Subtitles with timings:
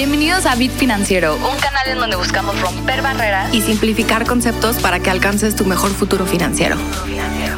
[0.00, 5.00] Bienvenidos a Bit Financiero, un canal en donde buscamos romper barreras y simplificar conceptos para
[5.00, 6.78] que alcances tu mejor futuro financiero.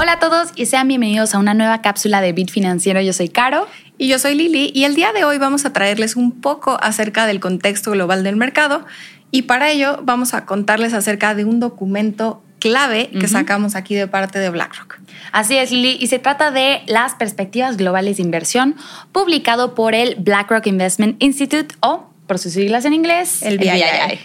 [0.01, 3.01] Hola a todos y sean bienvenidos a una nueva cápsula de Bit Financiero.
[3.01, 3.69] Yo soy Caro.
[3.97, 7.27] Y yo soy Lili y el día de hoy vamos a traerles un poco acerca
[7.27, 8.87] del contexto global del mercado
[9.31, 14.09] y para ello vamos a contarles acerca de un documento clave que sacamos aquí de
[14.09, 14.99] parte de BlackRock.
[15.31, 18.75] Así es, Lili, y se trata de las perspectivas globales de inversión,
[19.13, 24.19] publicado por el BlackRock Investment Institute o, por sus siglas en inglés, el BII.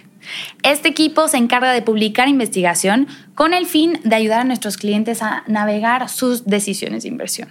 [0.63, 5.21] Este equipo se encarga de publicar investigación con el fin de ayudar a nuestros clientes
[5.21, 7.49] a navegar sus decisiones de inversión.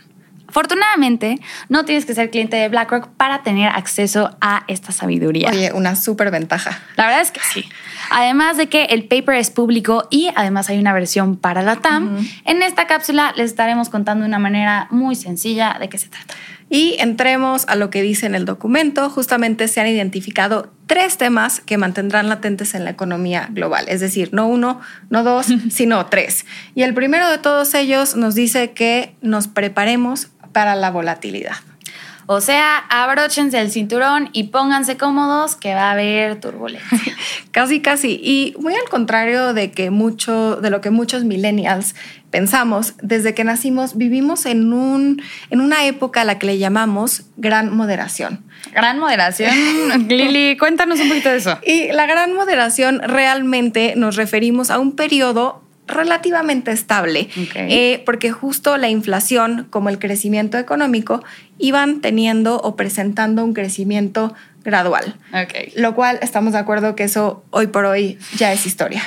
[0.49, 1.39] Afortunadamente,
[1.69, 5.51] no tienes que ser cliente de BlackRock para tener acceso a esta sabiduría.
[5.51, 6.81] Oye, una súper ventaja.
[6.97, 7.69] La verdad es que sí.
[8.11, 12.27] Además de que el paper es público y además hay una versión para la TAM,
[12.47, 16.35] en esta cápsula les estaremos contando de una manera muy sencilla de qué se trata.
[16.69, 19.09] Y entremos a lo que dice en el documento.
[19.09, 23.87] Justamente se han identificado tres temas que mantendrán latentes en la economía global.
[23.89, 26.45] Es decir, no uno, no dos, sino tres.
[26.75, 31.57] Y el primero de todos ellos nos dice que nos preparemos para la volatilidad.
[32.29, 37.17] O sea, abróchense el cinturón y pónganse cómodos que va a haber turbulencia.
[37.53, 38.21] casi, casi.
[38.21, 41.95] Y muy al contrario de que mucho, de lo que muchos millennials
[42.31, 47.23] pensamos, desde que nacimos vivimos en, un, en una época a la que le llamamos
[47.37, 48.45] gran moderación.
[48.75, 49.55] Gran moderación.
[50.09, 51.59] Lili, cuéntanos un poquito de eso.
[51.65, 58.77] Y la gran moderación realmente nos referimos a un periodo relativamente estable, eh, porque justo
[58.77, 61.23] la inflación como el crecimiento económico
[61.59, 65.17] iban teniendo o presentando un crecimiento gradual.
[65.77, 69.03] Lo cual estamos de acuerdo que eso hoy por hoy ya es historia.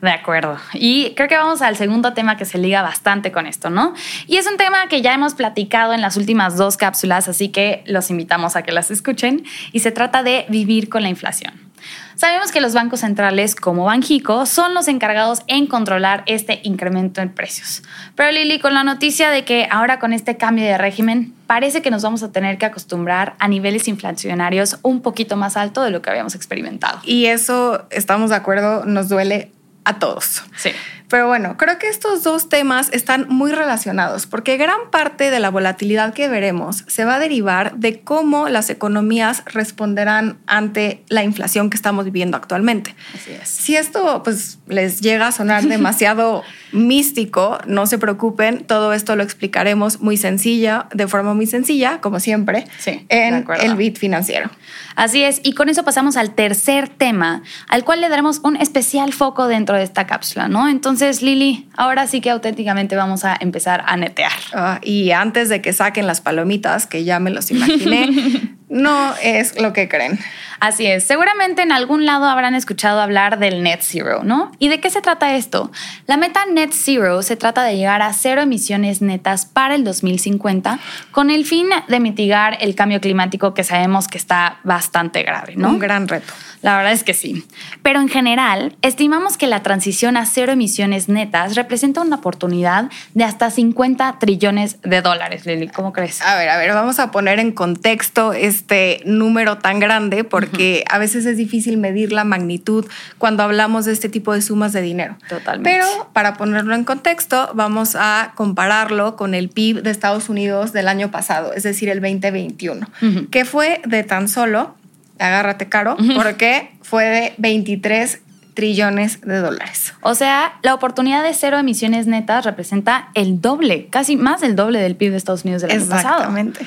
[0.00, 0.58] De acuerdo.
[0.74, 3.94] Y creo que vamos al segundo tema que se liga bastante con esto, ¿no?
[4.26, 7.82] Y es un tema que ya hemos platicado en las últimas dos cápsulas, así que
[7.86, 9.44] los invitamos a que las escuchen.
[9.72, 11.67] Y se trata de vivir con la inflación.
[12.16, 17.30] Sabemos que los bancos centrales, como Banjico, son los encargados en controlar este incremento en
[17.30, 17.82] precios.
[18.16, 21.90] Pero Lili, con la noticia de que ahora con este cambio de régimen, parece que
[21.90, 26.02] nos vamos a tener que acostumbrar a niveles inflacionarios un poquito más alto de lo
[26.02, 27.00] que habíamos experimentado.
[27.04, 29.52] Y eso, estamos de acuerdo, nos duele
[29.88, 30.42] a todos.
[30.54, 30.70] Sí.
[31.08, 35.48] Pero bueno, creo que estos dos temas están muy relacionados porque gran parte de la
[35.48, 41.70] volatilidad que veremos se va a derivar de cómo las economías responderán ante la inflación
[41.70, 42.94] que estamos viviendo actualmente.
[43.14, 43.48] Así es.
[43.48, 49.22] Si esto pues les llega a sonar demasiado místico, no se preocupen, todo esto lo
[49.22, 52.66] explicaremos muy sencilla, de forma muy sencilla, como siempre,
[53.08, 54.50] en el bit financiero.
[54.96, 59.12] Así es, y con eso pasamos al tercer tema, al cual le daremos un especial
[59.12, 60.68] foco dentro de esta cápsula, ¿no?
[60.68, 64.32] Entonces, Lili, ahora sí que auténticamente vamos a empezar a netear.
[64.52, 69.60] Ah, y antes de que saquen las palomitas, que ya me los imaginé, no es
[69.60, 70.18] lo que creen.
[70.60, 74.52] Así es, seguramente en algún lado habrán escuchado hablar del net zero, ¿no?
[74.58, 75.70] ¿Y de qué se trata esto?
[76.06, 80.78] La meta net zero se trata de llegar a cero emisiones netas para el 2050
[81.12, 85.68] con el fin de mitigar el cambio climático que sabemos que está bastante grave, ¿no?
[85.68, 86.32] Un gran reto.
[86.60, 87.46] La verdad es que sí.
[87.82, 93.24] Pero en general, estimamos que la transición a cero emisiones netas representa una oportunidad de
[93.24, 95.68] hasta 50 trillones de dólares, Lili.
[95.68, 96.20] ¿Cómo crees?
[96.22, 100.47] A ver, a ver, vamos a poner en contexto este número tan grande porque
[100.88, 102.86] a veces es difícil medir la magnitud
[103.18, 105.16] cuando hablamos de este tipo de sumas de dinero.
[105.28, 105.70] Totalmente.
[105.70, 110.88] Pero para ponerlo en contexto, vamos a compararlo con el PIB de Estados Unidos del
[110.88, 112.88] año pasado, es decir, el 2021,
[113.30, 114.74] que fue de tan solo
[115.18, 118.20] agárrate caro, porque fue de 23
[118.54, 119.94] trillones de dólares.
[120.00, 124.80] O sea, la oportunidad de cero emisiones netas representa el doble, casi más del doble
[124.80, 126.16] del PIB de Estados Unidos del año pasado.
[126.16, 126.66] Exactamente.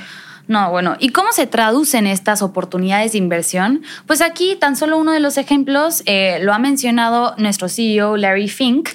[0.52, 3.84] No, bueno, ¿y cómo se traducen estas oportunidades de inversión?
[4.06, 8.50] Pues aquí tan solo uno de los ejemplos eh, lo ha mencionado nuestro CEO Larry
[8.50, 8.90] Fink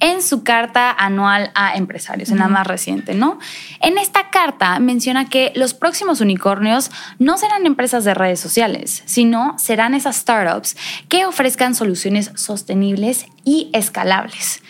[0.00, 3.38] en su carta anual a empresarios, en la más reciente, ¿no?
[3.82, 9.54] En esta carta menciona que los próximos unicornios no serán empresas de redes sociales, sino
[9.58, 10.78] serán esas startups
[11.10, 14.62] que ofrezcan soluciones sostenibles y escalables.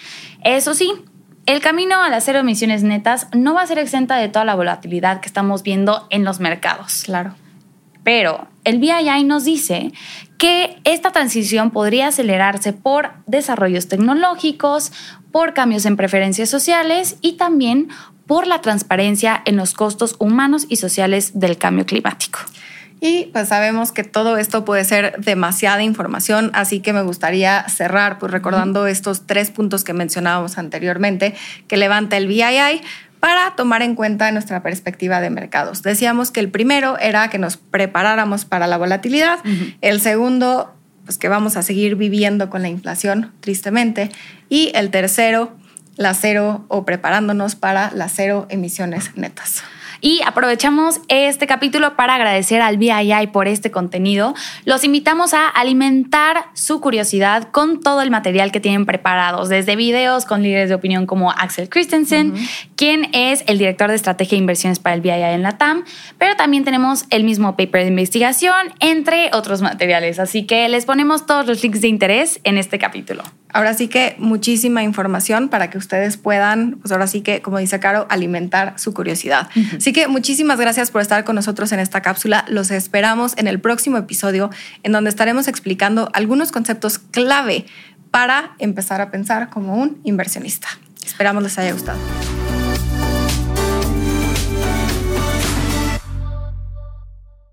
[0.42, 0.92] Eso sí,
[1.46, 4.54] el camino a las cero emisiones netas no va a ser exenta de toda la
[4.54, 7.02] volatilidad que estamos viendo en los mercados.
[7.04, 7.34] Claro.
[8.04, 9.92] Pero el BII nos dice
[10.38, 14.92] que esta transición podría acelerarse por desarrollos tecnológicos,
[15.30, 17.88] por cambios en preferencias sociales y también
[18.26, 22.40] por la transparencia en los costos humanos y sociales del cambio climático.
[23.04, 28.20] Y pues sabemos que todo esto puede ser demasiada información, así que me gustaría cerrar
[28.20, 31.34] pues recordando estos tres puntos que mencionábamos anteriormente
[31.66, 32.80] que levanta el BII.
[33.18, 35.82] para tomar en cuenta nuestra perspectiva de mercados.
[35.82, 39.40] Decíamos que el primero era que nos preparáramos para la volatilidad,
[39.80, 40.72] el segundo,
[41.04, 44.10] pues que vamos a seguir viviendo con la inflación, tristemente,
[44.48, 45.56] y el tercero,
[45.96, 49.62] la cero o preparándonos para las cero emisiones netas.
[50.04, 54.34] Y aprovechamos este capítulo para agradecer al BII por este contenido.
[54.64, 60.24] Los invitamos a alimentar su curiosidad con todo el material que tienen preparados, desde videos
[60.24, 62.34] con líderes de opinión como Axel Christensen,
[62.74, 65.84] quien es el director de estrategia e inversiones para el BII en la TAM,
[66.18, 70.18] pero también tenemos el mismo paper de investigación, entre otros materiales.
[70.18, 73.22] Así que les ponemos todos los links de interés en este capítulo.
[73.52, 77.78] Ahora sí que muchísima información para que ustedes puedan, pues ahora sí que, como dice
[77.80, 79.48] Caro, alimentar su curiosidad.
[79.92, 82.44] Que muchísimas gracias por estar con nosotros en esta cápsula.
[82.48, 84.50] Los esperamos en el próximo episodio
[84.82, 87.66] en donde estaremos explicando algunos conceptos clave
[88.10, 90.68] para empezar a pensar como un inversionista.
[91.04, 91.98] Esperamos les haya gustado.